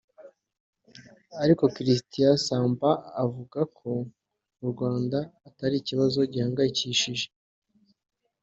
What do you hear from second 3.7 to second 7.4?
ko mu Rwanda atari ikibazo gihangayikishije